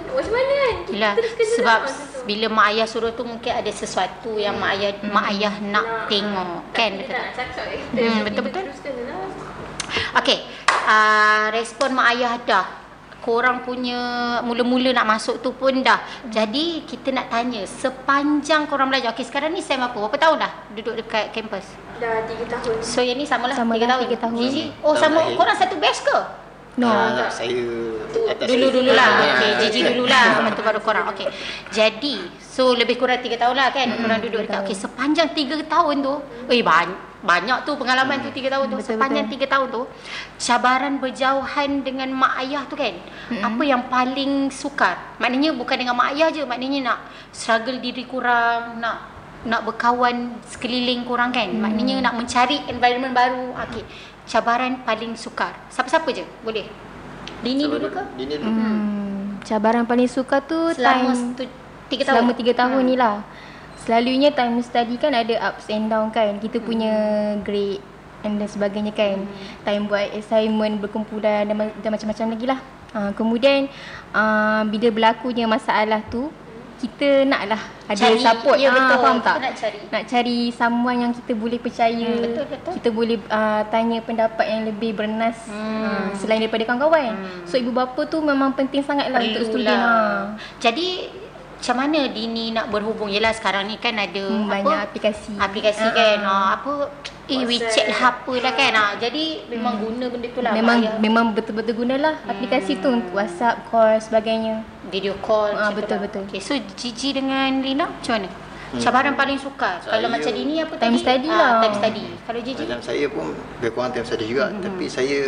[0.09, 0.75] macam mana kan?
[0.77, 4.59] Kita Yelah teruskan je sebab lah bila mak ayah suruh tu mungkin ada sesuatu yang
[4.59, 7.15] mak ayah mak ayah nak tengok kan betul tak?
[7.15, 7.79] tak nak cakap eh.
[7.79, 9.27] Hmm, je lah.
[10.17, 10.37] Okey,
[10.85, 12.67] uh, respon mak ayah dah.
[13.17, 13.99] Korang punya
[14.39, 15.99] mula-mula nak masuk tu pun dah.
[16.25, 19.11] Jadi kita nak tanya sepanjang korang belajar.
[19.11, 19.95] Okey, sekarang ni SEM apa?
[19.95, 21.75] Berapa tahun dah duduk dekat kampus?
[21.97, 22.75] Dah 3 tahun.
[22.79, 24.03] So yang ni samalah Sama 3 lah, tahun.
[24.05, 24.33] tiga tahun.
[24.37, 24.63] Gigi?
[24.79, 25.35] Oh Tahun sama akhir.
[25.35, 26.17] korang satu batch ke?
[26.77, 26.93] No.
[26.93, 27.57] Ah, saya
[28.29, 29.09] atas Dulu-dulu lah.
[29.17, 29.85] Ah, Okey, ah, Gigi ah.
[29.89, 30.25] dululah.
[30.37, 31.05] Lepas tu baru korang.
[31.09, 31.27] Okey.
[31.73, 34.61] Jadi, so lebih kurang 3 tahun lah kan korang duduk dekat.
[34.61, 36.13] Okey, sepanjang 3 tahun tu,
[36.53, 38.77] eh banyak banyak tu pengalaman tu 3 tahun tu.
[38.77, 39.81] Betul, Sepanjang 3 tahun tu,
[40.37, 42.93] cabaran berjauhan dengan mak ayah tu kan.
[43.41, 45.17] Apa yang paling sukar?
[45.17, 46.99] Maknanya bukan dengan mak ayah je, maknanya nak
[47.33, 49.17] struggle diri kurang, nak
[49.47, 51.47] nak berkawan sekeliling kurang kan.
[51.47, 53.53] Maknanya nak mencari environment baru.
[53.65, 53.83] Okey.
[54.27, 55.55] Cabaran paling sukar.
[55.71, 56.27] Siapa-siapa je?
[56.43, 56.67] Boleh.
[57.45, 58.03] Lini Sabar dulu ke?
[58.17, 58.49] Dini dulu.
[58.51, 61.43] Hmm, cabaran paling suka tu Selama time tu,
[61.87, 62.13] tiga tahun.
[62.19, 63.15] selama tiga tahun ni lah.
[63.85, 66.35] Selalunya time study kan ada ups and down kan.
[66.43, 66.91] Kita punya
[67.45, 67.79] grade
[68.25, 69.23] and dan sebagainya kan.
[69.63, 72.59] Time buat assignment, berkumpulan dan, dan macam-macam lagi lah.
[72.91, 73.69] Ha, kemudian
[74.11, 76.33] uh, bila berlakunya masalah tu,
[76.77, 78.55] kita naklah ada Cari, support.
[78.55, 78.97] ya Ah, betul.
[78.99, 79.37] faham Kita tak?
[79.39, 79.79] nak cari.
[79.87, 82.07] Nak cari someone yang kita boleh percaya.
[82.07, 82.71] Hmm, betul, betul.
[82.73, 85.81] Kita boleh uh, tanya pendapat yang lebih bernas Hmm.
[85.81, 87.17] uh, selain daripada kawan-kawan.
[87.43, 89.79] So ibu bapa tu memang penting sangat lah untuk student.
[89.79, 89.93] Ha.
[90.59, 91.09] Jadi
[91.57, 93.09] macam mana Dini nak berhubung?
[93.09, 94.51] Yelah sekarang ni kan ada Hmm, apa?
[94.53, 95.33] banyak aplikasi.
[95.35, 96.17] Aplikasi Ah, kan.
[96.21, 96.71] Ah, apa
[97.27, 98.71] eh WeChat lah apa lah kan.
[98.73, 100.51] Ah, jadi memang guna benda tu lah.
[100.51, 100.95] Memang ayah.
[100.97, 104.63] memang betul-betul gunalah aplikasi tu untuk WhatsApp, call sebagainya.
[104.87, 106.01] video call Ah, macam tu betul, lah.
[106.01, 106.23] betul.
[106.25, 108.29] Okay, so Gigi dengan Lina macam mana?
[108.73, 109.79] Cabaran paling sukar.
[109.79, 110.99] Kalau Saya- macam Dini apa Time tadi?
[110.99, 111.51] study Ah, lah.
[111.59, 112.05] time study.
[112.23, 112.63] Kalau Gigi?
[112.63, 113.25] Macam saya pun
[113.57, 114.59] lebih kurang time study juga Hmm.
[114.61, 115.19] tapi saya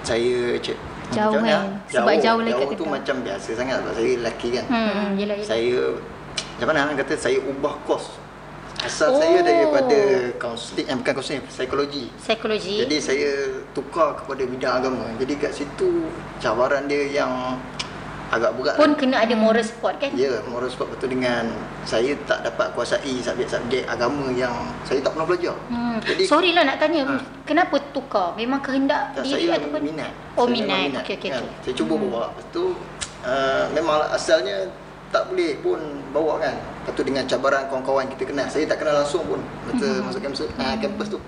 [0.00, 0.78] saya cek
[1.10, 1.82] Jauh kan?
[1.86, 2.94] Sebab jauh lagi kat jauh tu Kedah.
[2.94, 4.64] macam biasa sangat sebab saya lelaki kan.
[4.64, 5.42] Hmm, yelah, yelah.
[5.44, 5.78] Saya
[6.56, 8.14] macam mana kata saya ubah kos.
[8.80, 9.20] Asal Oh.
[9.20, 9.98] saya daripada
[10.36, 12.08] kaunseling eh bukan kaunseling psikologi.
[12.16, 12.80] Psikologi.
[12.80, 13.30] Jadi saya
[13.70, 15.04] tukar kepada bidang agama.
[15.16, 17.60] Jadi kat situ cabaran dia yang
[18.30, 18.78] agak berat.
[18.78, 20.14] pun kena ada moral support kan?
[20.14, 21.50] Ya, moral support betul dengan
[21.82, 24.54] saya tak dapat kuasai subjek-subjek agama yang
[24.86, 25.56] saya tak pernah belajar.
[25.66, 25.98] Hmm.
[25.98, 27.14] Jadi Sorry lah nak tanya, Ha.
[27.42, 28.32] kenapa tukar?
[28.32, 30.12] Memang kehendak tak, diri saya ataupun minat.
[30.38, 30.78] Oh Saya minat.
[30.88, 31.42] memang Okey okey kan.
[31.42, 31.52] okey.
[31.60, 32.22] Saya cuba bawa.
[32.30, 32.64] Lepas tu
[33.20, 34.56] uh, memang asalnya
[35.10, 36.54] tak boleh pun bawa kan.
[36.54, 38.46] Lepas tu dengan cabaran kawan-kawan kita kenal.
[38.46, 40.06] Saya tak kenal langsung pun masa Hmm.
[40.06, 41.18] masuk kampus, uh, kampus tu.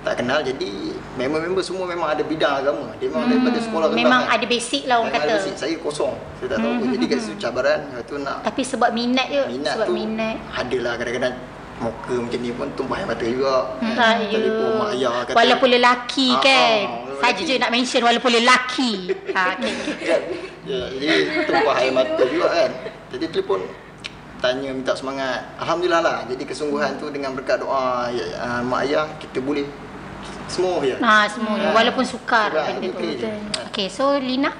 [0.00, 0.70] Tak kenal jadi
[1.14, 2.88] member-member semua memang ada bidang agama.
[2.96, 4.34] Dia memang daripada sekolah rendah Hmm, Memang kan.
[4.34, 5.36] ada basic lah orang Memang kata.
[5.36, 5.54] basic.
[5.54, 6.14] Saya kosong.
[6.34, 6.84] Saya tak tahu apa.
[6.88, 7.78] Jadi kat situ cabaran.
[7.86, 9.42] Lepas tu nak Tapi sebab minat je.
[9.50, 10.36] minat sebab tu minat.
[10.54, 11.34] adalah kadang-kadang
[11.78, 13.54] muka macam ni pun tumpah air mata juga.
[13.78, 14.32] Ha, ya.
[14.32, 15.36] Telefon mak ayah kata.
[15.36, 16.80] Walaupun lelaki Ah, kan.
[16.88, 18.92] ah, Saja je nak mention walaupun lelaki.
[19.36, 19.74] ha, okay.
[20.00, 20.20] Kan?
[20.64, 22.70] Ya, jadi tumpah air mata juga kan.
[23.10, 23.60] Jadi telefon
[24.38, 25.44] tanya minta semangat.
[25.58, 26.18] Alhamdulillah lah.
[26.24, 29.66] Jadi kesungguhan tu dengan berkat doa ya, uh, mak ayah kita boleh
[30.46, 30.96] semua ya.
[30.98, 31.70] Ha, semuanya.
[31.70, 31.74] Ha.
[31.74, 32.98] Walaupun sukar benda tu.
[32.98, 33.14] okey.
[33.70, 34.50] Okay, so Lina,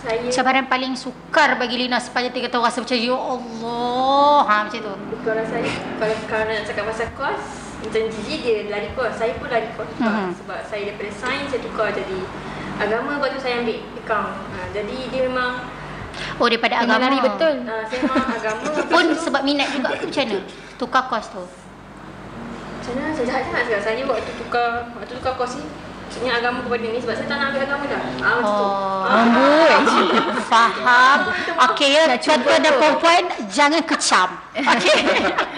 [0.00, 4.38] Saya cabaran paling sukar bagi Lina sepanjang tiga tahun rasa macam, Ya Allah.
[4.42, 4.94] Ha, macam tu.
[5.20, 5.68] kalau saya
[5.98, 7.42] kalau kalau nak cakap pasal kos
[7.80, 10.32] macam Gigi dia lari kos saya pun lari kos juga Mhm.
[10.34, 12.16] sebab saya daripada sains saya tukar jadi
[12.76, 15.52] agama lepas tu saya ambil account ha, jadi dia memang
[16.36, 17.02] Oh, daripada Kena agama.
[17.02, 17.54] lari betul.
[17.62, 18.00] ha, saya
[18.32, 20.38] agama Pun tu- sebab minat juga ke macam mana?
[20.76, 21.42] Tukar kos tu.
[22.72, 25.66] macam mana saya jahat sangat sekarang saya waktu tukar waktu tukar kos ni
[26.10, 28.00] Maksudnya agama kepada ni sebab saya tak nak ambil agama dah.
[28.02, 28.64] Ah macam tu.
[28.66, 29.22] Oh, Ah.
[29.22, 29.70] Amboi.
[30.50, 31.18] Faham.
[31.70, 34.28] Okey ya, tuan-tuan dan puan-puan jangan kecam.
[34.52, 34.98] Okey.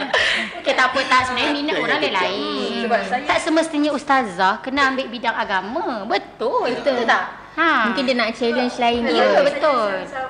[0.61, 2.85] Okey tak apa tak sebenarnya minat orang lain-lain.
[2.85, 6.05] Sebab saya- tak semestinya ustazah kena ambil bidang agama.
[6.05, 6.68] Betul.
[6.75, 7.33] Betul tak?
[7.53, 7.88] Ha.
[7.88, 9.25] Mungkin dia nak challenge lain Ya.
[9.25, 9.88] Saya- betul.
[9.88, 10.27] Saya, saya,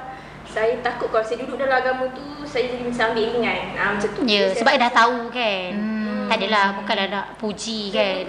[0.53, 3.62] saya takut kalau saya duduk dalam agama tu saya jadi macam ambil ringan.
[3.73, 4.21] Ah macam tu.
[4.23, 5.71] Ya, Jadi sebab saya- dah tahu kan.
[5.73, 6.01] Hmm.
[6.23, 8.25] Tak adalah, bukanlah nak puji kan.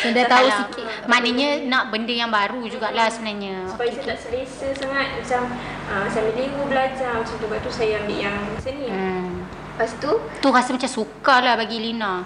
[0.00, 0.84] So, dah tahu sikit.
[1.04, 3.66] Maknanya nak benda yang baru jugalah sebenarnya.
[3.66, 5.40] Supaya saya tak selesa sangat macam
[5.86, 7.44] uh, sambil minggu belajar macam tu.
[7.44, 8.86] Lepas tu saya ambil yang seni.
[8.86, 8.96] Hmm.
[8.96, 9.32] Hmm.
[9.74, 12.24] Lepas tu Tu rasa macam sukar lah bagi Lina.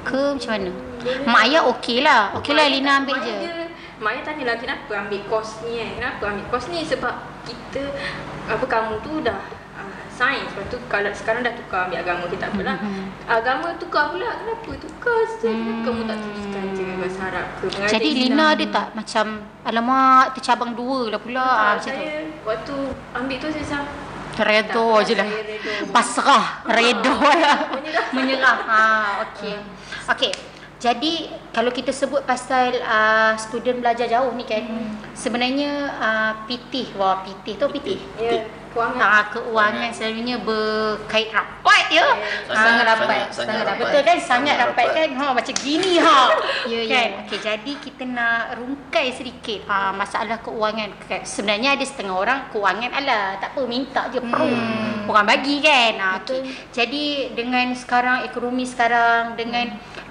[0.00, 0.70] Ke macam mana?
[1.00, 2.22] dia- Mak ayah okey lah.
[2.34, 3.36] Okey lah Lina ambil Mak je.
[3.36, 3.54] Dia,
[3.98, 5.88] mak ayah tanyalah kenapa ambil kos ni kan.
[5.92, 7.82] Kenapa ambil kos ni sebab kita
[8.46, 9.40] apa kamu tu dah
[9.76, 10.44] uh, sains.
[10.46, 12.76] Lepas tu kalau sekarang dah tukar ambil agama kita tak apalah.
[13.26, 14.30] Agama tukar pula.
[14.36, 15.50] Kenapa tukar saja?
[15.80, 17.64] Kamu tak teruskan je bahasa Arab ke?
[17.68, 18.22] Mengajar Jadi Islam.
[18.26, 19.24] Lina ada tak macam
[19.62, 22.00] alamak tercabang dua lah pula ah, Ah, macam tu.
[22.00, 22.74] saya waktu
[23.14, 23.82] ambil tu saya macam
[24.30, 24.46] Tak,
[25.04, 25.28] je lah.
[25.28, 25.74] redha.
[25.92, 27.56] Pasrah, redha lah.
[27.76, 28.06] Menyerah.
[28.14, 28.56] Menyerah.
[28.64, 28.80] Ha,
[29.26, 29.54] okey.
[30.08, 30.32] Okey.
[30.80, 34.64] Jadi kalau kita sebut pasal uh, student belajar jauh ni kan,
[35.12, 37.88] sebenarnya uh, PT, wah PT tu PT.
[38.16, 38.40] ya
[38.70, 39.02] kewangan.
[39.02, 42.06] Ah, keuangan selalunya berkait rapat ya.
[42.46, 43.02] Sangat- sangat rapat.
[43.02, 43.82] sangat- Sangat, sangat rapat.
[43.82, 44.16] Betul kan?
[44.16, 44.94] Sangat Sangat rapat rapat.
[44.94, 45.08] kan?
[45.10, 46.18] Ha macam gini ha.
[46.62, 46.78] Ya, ya.
[46.86, 47.08] kan?
[47.26, 50.90] Okey, jadi kita nak rungkai sedikit ha, masalah keuangan.
[51.02, 54.54] Kan, Sebenarnya ada setengah orang keuangan ala tak apa minta je perlu.
[54.54, 55.10] Hmm.
[55.10, 55.92] Orang bagi kan.
[55.98, 56.40] Ha, okey.
[56.70, 59.66] Jadi dengan sekarang ekonomi sekarang dengan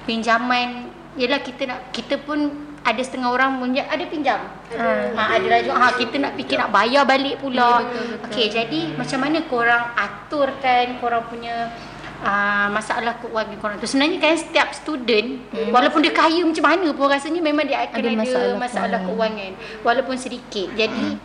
[0.07, 4.39] pinjaman Yelah kita nak kita pun ada setengah orang punya ada pinjam.
[4.71, 5.11] Ah.
[5.11, 7.81] Ha, ada laju ha kita nak fikir nak bayar balik pula.
[7.81, 8.25] Ya, betul, betul.
[8.29, 11.75] Okey, jadi macam mana korang aturkan korang punya
[12.21, 13.89] uh, masalah keuangan korang tu.
[13.89, 15.73] Sebenarnya kan setiap student hmm.
[15.73, 19.51] walaupun dia kaya macam mana pun rasanya memang dia akan Ada ada, masalah masalah, keuangan.
[19.57, 20.67] keuangan walaupun sedikit.
[20.77, 21.19] Jadi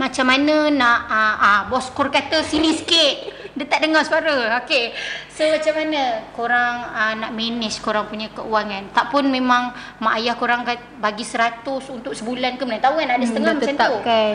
[0.00, 4.60] macam mana nak uh, uh, bos kur kata sini sikit dia tak dengar suara.
[4.60, 4.92] Okey.
[5.26, 10.36] So macam mana korang uh, nak manage korang punya keuangan tak pun memang mak ayah
[10.36, 10.60] korang
[10.96, 12.78] bagi 100 untuk sebulan ke mana?
[12.78, 13.94] Tahu kan ada Hmm, setengah dah macam tu.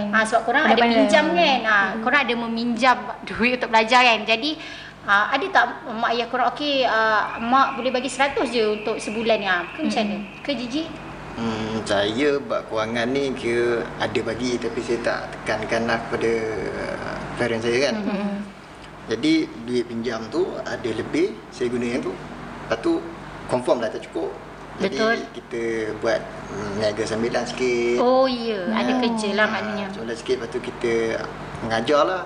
[0.10, 0.98] Ah sebab korang ada Pandai-pandai.
[1.00, 1.60] pinjam kan?
[1.64, 2.98] Ah korang ada meminjam
[3.30, 4.20] duit untuk belajar kan?
[4.26, 4.52] Jadi
[5.04, 9.38] uh, ada tak mak ayah korang okey uh, mak boleh bagi 100 je untuk sebulan
[9.38, 9.46] ni?
[9.46, 10.18] Ah ke macam mana?
[10.42, 10.86] Ke Gigi
[11.32, 16.32] Hmm, saya buat kewangan ni kira ada bagi tapi saya tak tekankan lah kepada
[16.92, 17.96] uh, parent saya kan.
[17.98, 18.61] Mm-hmm.
[19.12, 22.16] Jadi duit pinjam tu ada lebih saya guna yang tu.
[22.16, 23.04] Lepas tu
[23.52, 24.32] confirm dah tak cukup.
[24.80, 25.18] Jadi Betul.
[25.36, 25.62] kita
[26.00, 28.00] buat mm, niaga sambilan sikit.
[28.00, 30.94] oh ya ada kerja lah maknanya Sambilan sikit lepas tu kita
[31.68, 32.24] mengajar lah.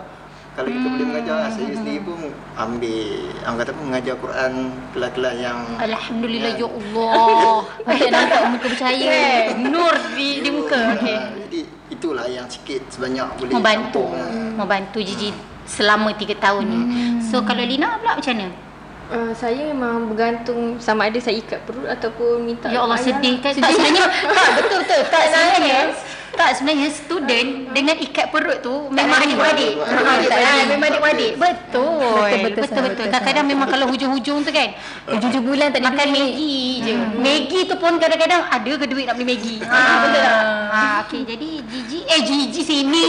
[0.55, 1.49] Kalau kita boleh mengajar lah.
[1.51, 3.01] Saya sendiri pun ambil,
[3.43, 4.51] orang kata apa, mengajar Quran
[4.95, 7.55] kelas-kelas yang Alhamdulillah ya Allah.
[7.89, 9.09] Patut nampak muka bercahaya.
[9.51, 9.67] Kan?
[9.67, 10.81] Nur di di muka.
[10.95, 11.11] Okey.
[11.17, 11.59] Ah, Jadi
[11.91, 14.03] itulah yang sikit sebanyak boleh Membantu.
[14.05, 14.53] sambung.
[14.55, 16.79] Membantu Gigi selama 3 tahun ni.
[17.21, 18.49] So kalau Lina pula macam mana?
[19.05, 23.05] Uh, saya memang bergantung sama ada saya ikat perut ataupun minta Ya Allah ayah.
[23.13, 23.53] sedih kan.
[23.53, 25.01] Tak sebenarnya tak betul betul.
[25.05, 25.79] Tak sebenarnya
[26.35, 29.79] tak sebenarnya student dengan ikat perut tu memang adik-beradik.
[29.79, 30.29] adik-beradik.
[30.31, 31.31] Ha, memang adik-beradik.
[31.35, 32.27] Betul.
[32.45, 34.75] Betul, betul, Betul Kadang-kadang memang kalau hujung-hujung tu kan
[35.07, 36.07] Hujung bulan tak ada makan.
[36.11, 36.93] Maggi je.
[37.17, 39.55] Maggi tu pun kadang-kadang ada ke duit nak beli Maggi.
[39.63, 40.35] Ha, betul tak?
[40.69, 43.07] Ha, okey jadi Gigi eh Gigi sini.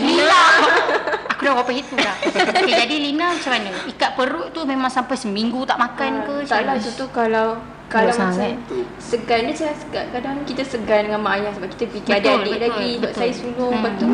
[0.00, 0.42] Lina.
[1.32, 2.16] Aku dah berapa itu dah.
[2.60, 3.70] Okey jadi Lina macam mana?
[3.88, 6.34] Ikat perut tu memang sampai seminggu tak makan ke?
[6.34, 6.84] Ah, Macam tak lah mana?
[6.84, 7.48] contoh kalau
[7.90, 8.54] kalau Tak macam sangat.
[8.96, 12.62] segan dia saya segan kadang kita segan dengan mak ayah sebab kita fikir adik-adik betul,
[12.62, 13.18] lagi sebab betul.
[13.18, 13.76] saya sulung Hmm.
[13.76, 14.08] lepas tu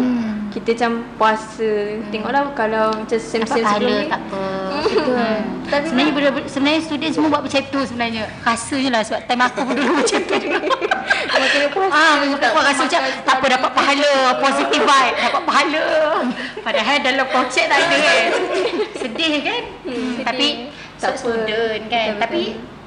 [0.47, 1.71] kita macam puasa
[2.09, 4.45] tengoklah kalau macam Dapat sem-sem sebelum ni tak apa.
[4.81, 5.37] Betul.
[5.69, 8.25] Tapi Sebenarnya bila sebenarnya student semua buat macam tu sebenarnya.
[8.41, 10.59] Rasa je lah sebab time aku pun dulu macam tu juga.
[11.53, 15.87] kena puasa Ah, pun rasa macam apa dapat pahala, positive vibe, dapat pahala.
[16.65, 18.27] Padahal dalam projek tak ada kan.
[19.05, 19.63] Sedih kan?
[19.85, 20.47] Hmm, tapi
[20.97, 22.11] Tak tak student kan.
[22.17, 22.43] Tapi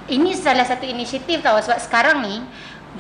[0.10, 2.42] ini salah satu inisiatif tau sebab sekarang ni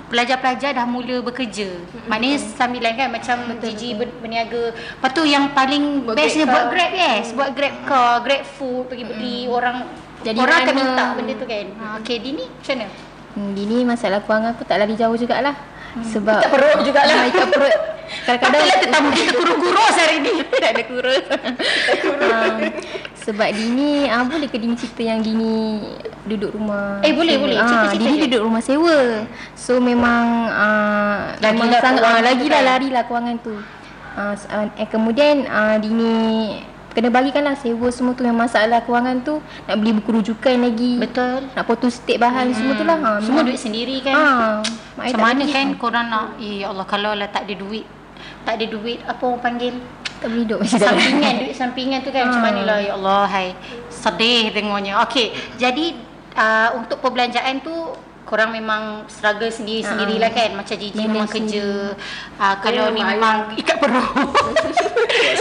[0.09, 1.69] pelajar-pelajar dah mula bekerja.
[2.05, 4.73] Maknanya sambilan kan macam Gigi ber, berniaga.
[4.73, 6.69] Lepas tu yang paling Buat bestnya buat.
[6.69, 9.89] Grab yes, buat Grab car, Grab food, pergi beli orang
[10.21, 11.67] Jadi orang akan minta benda tu kan.
[11.79, 12.87] Ha, okay, Dini macam mana?
[13.29, 15.55] Hmm, Dini masalah kewangan aku tak lari jauh jugalah.
[15.89, 17.15] Sebab Ikat perut jugalah.
[17.17, 17.79] Ah, ikat perut.
[18.25, 20.33] Kadang-kadang Patutlah tetamu kita kurus-kurus hari ni.
[20.61, 21.23] tak ada kurus.
[22.29, 22.57] Ah,
[23.29, 25.85] sebab Dini ah boleh ke Dini cerita yang Dini
[26.23, 27.43] duduk rumah Eh, boleh, sewa?
[27.45, 27.55] boleh.
[27.55, 28.23] Ah, Cerita-cerita Dini je.
[28.25, 28.97] duduk rumah sewa.
[29.53, 32.67] So memang ah Lagilah memang sangat ah, tu lagilah kan.
[32.67, 33.53] larilah kewangan tu.
[34.11, 36.13] Ah, ah, eh, kemudian ah, Dini
[36.89, 40.97] kena bagikanlah sewa semua tu yang masalah kewangan tu nak beli buku rujukan lagi.
[40.97, 41.45] Betul.
[41.47, 42.97] Nak potong stik bahan semua tu lah.
[42.97, 44.15] Ah, Semua duit sendiri kan.
[44.97, 47.87] I Macam mana kan korang nak Eh ya Allah kalau lah tak ada duit
[48.43, 49.75] Tak ada duit Apa orang panggil
[50.19, 50.79] tak boleh hidup macam.
[50.79, 52.45] Sampingan Duit sampingan tu kan Macam Ah.
[52.45, 53.47] mana lah Ya Allah hai.
[53.87, 55.95] Sedih tengoknya Okey Jadi
[56.33, 57.73] uh, Untuk perbelanjaan tu
[58.21, 60.53] Korang memang struggle sendiri-sendiri lah kan?
[60.53, 61.65] Macam Gigi Manage memang kerja.
[62.37, 64.05] uh, Kalau ni memang ikat perut.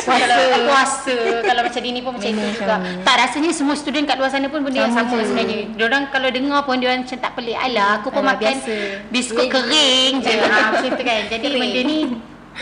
[0.01, 0.37] Puasa.
[0.59, 1.17] Puasa.
[1.43, 2.77] Kalau macam Dini pun macam itu Manage juga.
[3.05, 5.29] Tak rasanya semua student kat luar sana pun Benda yang Sama sama je.
[5.29, 5.59] sebenarnya.
[5.75, 7.57] Diorang kalau dengar pun Diorang macam tak pelik.
[7.59, 8.75] Alah aku pun Alah, makan biasa.
[9.11, 10.33] Biskut kering je.
[10.39, 11.21] Ha, Macam tu kan.
[11.29, 11.99] Jadi benda ni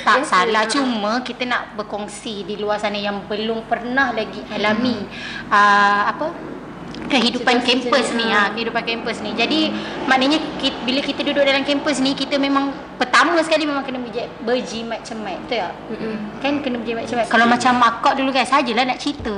[0.05, 5.01] tak salah cuma kita nak berkongsi di luar sana yang belum pernah lagi alami
[5.49, 6.27] uh, apa
[7.07, 8.53] kehidupan kampus ni ha, ha.
[8.53, 9.31] kehidupan kampus ni.
[9.33, 9.71] Jadi
[10.05, 14.31] maknanya kita, bila kita duduk dalam kampus ni kita memang pertama sekali memang kena berji-
[14.43, 15.73] berjimat cermat betul tak?
[15.95, 16.15] Mm-mm.
[16.43, 17.27] Kan kena berjimat cermat.
[17.31, 19.35] Kalau macam akak dulu kan sajalah nak cerita.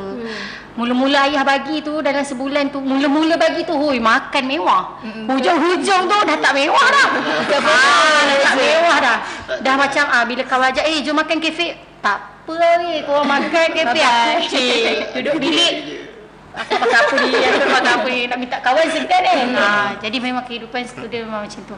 [0.79, 5.03] Mula-mula ayah bagi tu dalam sebulan tu mula-mula bagi tu hui makan mewah.
[5.27, 7.09] Hujung-hujung tu dah tak mewah dah.
[7.67, 9.19] ah, dah tak mewah dah.
[9.59, 13.67] Dah macam ah bila kawan ajak eh jom makan kafe tak apa ni kau makan
[13.77, 15.75] kafe aku cik duduk bilik
[16.55, 17.33] aku pakai apa ni?
[17.35, 18.21] Aku pakai apa ni?
[18.29, 19.69] Nak minta kawan segan kan ha,
[20.01, 21.77] jadi memang kehidupan student memang macam tu.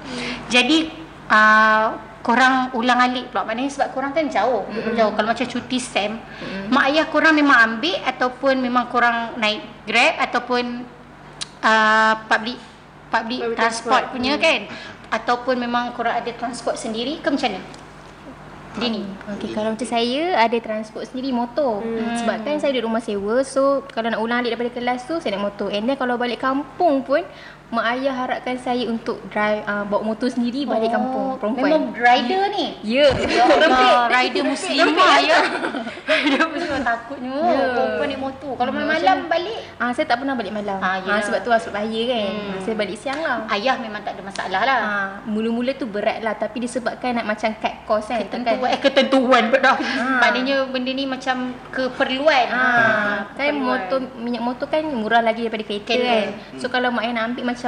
[0.53, 0.93] Jadi
[1.31, 1.87] uh,
[2.21, 3.49] korang ulang alik pula.
[3.49, 4.69] Maknanya sebab korang kan jauh.
[4.69, 4.95] Mm-hmm.
[4.95, 5.13] jauh.
[5.17, 6.69] Kalau macam cuti SEM mm-hmm.
[6.71, 10.85] mak ayah korang memang ambil ataupun memang korang naik grab ataupun
[11.65, 12.59] uh, public
[13.11, 14.15] public Public transport, transport.
[14.15, 14.61] punya kan?
[15.11, 17.80] Ataupun memang korang ada transport sendiri ke macam mana
[18.79, 21.83] Dini Okey, kalau macam saya ada transport sendiri motor.
[21.83, 22.15] Hmm.
[22.23, 23.43] Sebab kan saya duduk rumah sewa.
[23.43, 25.75] So kalau nak ulang alik daripada kelas tu saya naik motor.
[25.75, 27.27] And then kalau balik kampung pun
[27.71, 31.71] mak ayah harapkan saya untuk drive uh, bawa motor sendiri balik kampung perempuan.
[31.71, 33.07] Memang rider ni Ya.
[33.15, 35.39] Ya Allah, rider muslimah ya.
[36.03, 37.31] Rider muslimah takutnya.
[37.31, 37.63] Ya.
[37.71, 38.53] Perempuan naik motor.
[38.57, 40.79] Kalau malam-malam balik, Ah saya tak pernah balik malam.
[40.79, 41.23] Ah, Ah, yelah.
[41.23, 42.27] sebab tu sebab bahaya kan.
[42.27, 42.43] Hmm.
[42.51, 42.61] Hmm.
[42.61, 43.39] Saya balik siang lah.
[43.51, 44.79] ayah memang tak ada masalah lah.
[44.81, 48.19] Ah, mula-mula tu berat lah tapi disebabkan nak macam cut cost kan.
[48.21, 49.77] Ketentuan, eh ketentuan dah.
[49.77, 50.05] Ha.
[50.19, 51.37] Maknanya benda ni macam
[51.71, 52.47] keperluan.
[52.51, 53.63] Ah, kan keperluan.
[53.63, 56.03] motor minyak motor kan murah lagi daripada kereta Kereta.
[56.03, 56.27] kan.
[56.59, 57.60] So kalau mak ayah nak ambil macam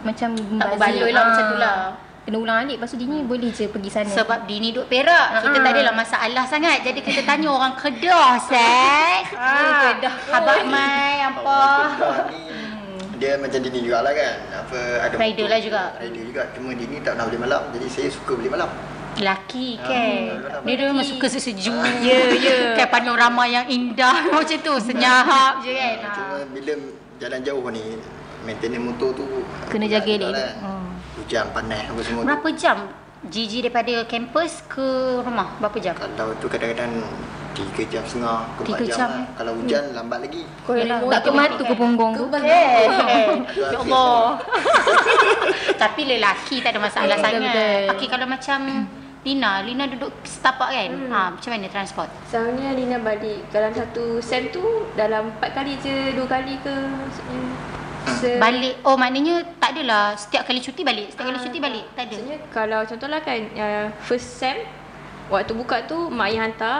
[0.00, 0.78] macam tak bazir.
[0.96, 1.28] berbaloi lah Ah.
[1.28, 1.76] macam tu lah.
[2.20, 4.08] Kena ulang alik lepas tu Dini boleh je pergi sana.
[4.10, 5.62] Sebab Dini duduk Perak, kita Ah.
[5.62, 6.76] tak adalah masalah sangat.
[6.82, 9.24] Jadi kita tanya orang Kedah, Sat.
[9.34, 10.14] Ah, Kedah.
[10.30, 11.60] Abang Mai apa?
[13.14, 15.82] dia macam Dini jugalah kan apa ada Rider lah juga.
[15.98, 18.70] rider juga cuma Dini tak pernah beli malam jadi saya suka beli malam
[19.18, 20.62] Lelaki Ah, kan.
[20.62, 22.56] Dia dia memang suka sesejuk Ya, ya.
[22.78, 26.72] Kan panorama yang indah Macam tu Senyap je kan cuma bila
[27.18, 27.98] jalan jauh ni
[28.40, 29.24] maintenance motor tu
[29.66, 30.28] Kena jaga dia.
[30.28, 30.50] lah.
[30.58, 30.88] Hmm.
[31.16, 32.26] hujan panas apa semua tu.
[32.26, 32.78] Berapa jam
[33.24, 34.86] Gigi daripada kampus ke
[35.20, 37.02] rumah Berapa jam kalau tu kadang-kadang
[37.50, 39.10] 3 jam setengah ke 4 Tiga jam, jam.
[39.10, 39.26] lah.
[39.34, 42.24] kalau hujan lambat lagi Kau Yelah, Tak ke matu ke punggung tu.
[42.38, 42.86] Eh,
[43.58, 44.38] Ya Allah
[45.82, 47.90] Tapi lelaki tak ada masalah Betul, sangat.
[47.92, 48.58] Okey kalau macam
[49.20, 51.10] Lina Lina duduk setapak kan Hmm.
[51.10, 54.62] ha, Macam mana transport Soalnya Lina balik dalam satu sem tu
[54.94, 57.42] dalam empat kali je, dua kali ke maksudnya.
[58.14, 61.84] Se- Balik Oh maknanya Tak adalah Setiap kali cuti balik Setiap kali Ah, cuti balik
[61.92, 64.56] Tak ada Maksudnya kalau contohlah kan uh, first sem
[65.28, 66.78] waktu buka tu mak ayah hantar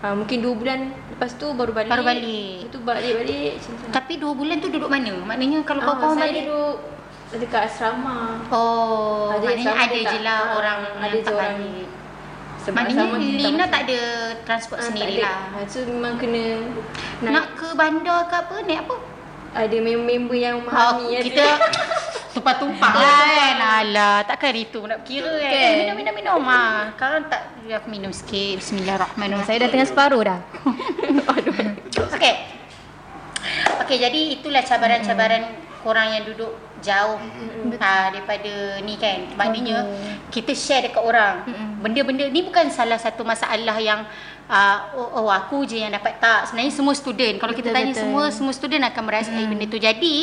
[0.00, 1.90] uh, mungkin dua bulan lepas tu baru balik.
[1.90, 2.54] Baru balik.
[2.62, 3.86] Lepas tu balik-balik macam tu.
[3.90, 5.12] Tapi dua bulan tu duduk mana?
[5.20, 6.76] Maknanya kalau Ah, kau-kau saya balik duduk
[7.32, 8.38] dekat asrama.
[8.46, 11.86] Oh, Ada maknanya sama ada je lah ah, orang ada yang je tak orang balik.
[12.60, 14.00] Sebab Maknanya asrama Lina tak ada
[14.46, 15.26] transport Ah, sendiri tak ada.
[15.26, 15.38] lah.
[15.52, 16.42] Ah, So memang kena
[17.26, 18.54] Nak ke bandar ke apa?
[18.62, 18.96] Naik apa?
[19.50, 21.24] Ada member-member yang memahami ada.
[21.26, 21.44] kita
[22.30, 23.56] tumpah-tumpah lah kan.
[23.58, 25.50] Alah, takkan itu nak kira kan.
[25.50, 26.40] Eh, minum, minum, minum.
[26.46, 26.94] Ha.
[26.94, 28.62] Sekarang tak, aku minum sikit.
[28.62, 29.46] Bismillahirrahmanirrahim.
[29.46, 30.40] Saya dah tengah separuh dah.
[32.14, 32.34] Okey.
[33.86, 35.42] Okey, jadi itulah cabaran-cabaran
[35.80, 37.18] korang yang duduk jauh
[37.80, 39.34] ha, daripada ni kan.
[39.34, 39.84] Maknanya
[40.30, 41.44] kita share dekat orang.
[41.80, 44.06] Benda-benda ni bukan salah satu masalah yang
[44.50, 46.50] uh, oh, oh aku je yang dapat tak.
[46.50, 47.38] Sebenarnya semua student.
[47.38, 48.02] Kalau kita Betul, tanya betul.
[48.02, 49.78] semua semua student akan merasai benda tu.
[49.78, 50.14] Jadi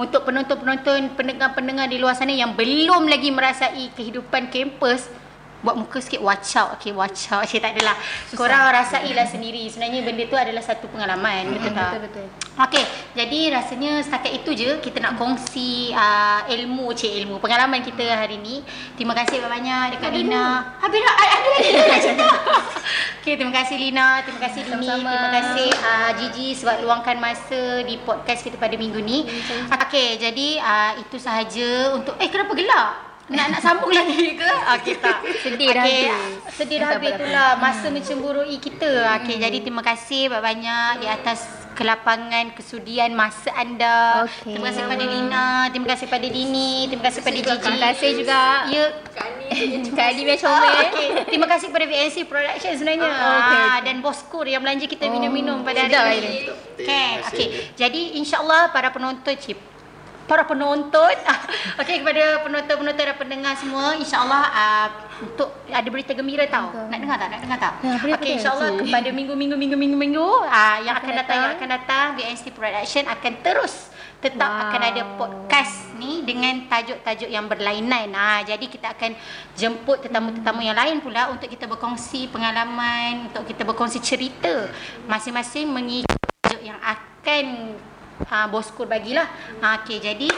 [0.00, 5.12] untuk penonton-penonton, pendengar-pendengar di luar sana yang belum lagi merasai kehidupan kampus
[5.64, 7.96] buat muka sikit watch out okay watch out okay, tak adalah
[8.36, 12.26] korang rasailah sendiri sebenarnya benda tu adalah satu pengalaman betul tak Betul betul.
[12.54, 12.84] Okey,
[13.18, 18.38] jadi rasanya setakat itu je kita nak kongsi uh, ilmu, cik ilmu, pengalaman kita hari
[18.38, 18.62] ni.
[18.94, 20.78] Terima kasih banyak dekat Lina.
[20.78, 21.70] Habis dah, ada ada lagi.
[23.24, 25.08] Okey, terima kasih Lina, terima kasih Dini, Sama-sama.
[25.16, 29.24] terima kasih uh, Gigi sebab luangkan masa di podcast kita pada minggu ni.
[29.72, 33.14] Okey, jadi uh, itu sahaja untuk eh kenapa gelak?
[33.32, 34.44] Nak nak sambung lagi ke?
[34.76, 35.24] Okey tak.
[35.40, 36.52] Sedih dah Okey, habis.
[36.52, 39.16] Sedih dah habis itulah masa mencemburui kita.
[39.16, 44.24] Okey, jadi terima kasih banyak-banyak di atas kelapangan kesudian masa anda.
[44.24, 44.54] Okey.
[44.54, 47.58] Terima kasih kepada Lina, terima kasih kepada Dini, terima kasih kepada Gigi.
[47.58, 48.40] Terima kasih juga.
[48.70, 48.86] Ya.
[49.12, 49.28] Kak
[50.24, 50.72] Oh, comel.
[50.88, 51.08] okay.
[51.28, 53.04] Terima kasih kepada VNC Production sebenarnya.
[53.04, 53.60] Oh, okey.
[53.60, 56.38] Ah, dan Boskur yang belanja kita minum-minum pada sedap hari ini.
[56.80, 57.10] Okay.
[57.20, 57.48] okay.
[57.76, 59.73] Jadi insya-Allah para penonton cip
[60.24, 61.14] para penonton.
[61.80, 64.88] Okey kepada penonton-penonton dan pendengar semua insya-Allah uh,
[65.24, 66.72] untuk ada berita gembira tau.
[66.72, 67.28] Nak dengar tak?
[67.30, 67.72] Nak dengar tak?
[67.84, 68.80] Ya, okey insya-Allah cik.
[68.88, 73.32] kepada minggu-minggu minggu-minggu minggu uh, yang akan Akan datang yang akan datang VNC Production akan
[73.44, 73.74] terus
[74.24, 74.62] tetap Wow.
[74.72, 78.08] akan ada podcast ni dengan tajuk-tajuk yang berlainan.
[78.16, 79.12] Ha, jadi kita akan
[79.52, 84.72] jemput tetamu-tetamu yang lain pula untuk kita berkongsi pengalaman, untuk kita berkongsi cerita
[85.04, 87.76] masing-masing mengikut tajuk yang akan
[88.22, 89.26] ha, bosku bagilah.
[89.58, 90.28] Ha, okey jadi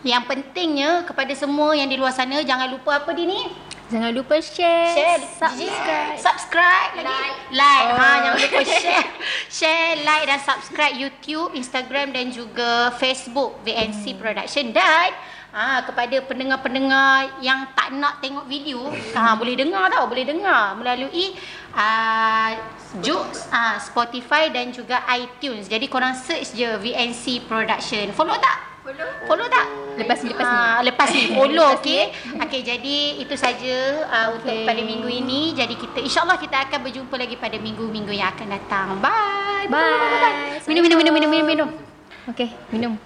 [0.00, 3.40] yang pentingnya kepada semua yang di luar sana jangan lupa apa dia ni?
[3.84, 6.16] Jangan lupa share, Share, subscribe.
[6.16, 7.04] subscribe lagi.
[7.04, 7.36] Like.
[7.52, 7.88] Like.
[7.90, 8.16] Ha, Oh.
[8.18, 9.06] jangan lupa share.
[9.46, 15.12] share, like dan subscribe YouTube, Instagram dan juga Facebook VNC Production dan
[15.54, 21.38] Ha, kepada pendengar-pendengar yang tak nak tengok video, ha, boleh dengar tau, boleh dengar melalui
[21.78, 22.50] uh,
[22.98, 25.70] Joox, uh, Spotify dan juga iTunes.
[25.70, 28.10] Jadi korang search je VNC Production.
[28.18, 28.82] Follow tak?
[28.82, 29.08] Follow.
[29.30, 29.66] Follow tak?
[29.94, 30.58] Lepas ni, lepas ni.
[30.58, 32.02] Ah, lepas ni follow okey.
[32.34, 33.74] Okey jadi itu saja
[34.10, 34.66] uh, untuk Okey.
[34.66, 35.54] pada minggu ini.
[35.54, 38.86] Jadi kita insyaallah kita akan berjumpa lagi pada minggu-minggu yang akan datang.
[38.98, 39.70] Bye.
[39.70, 40.58] Bye.
[40.66, 41.68] Minum minum minum minum minum minum.
[42.26, 42.98] Okay, minum.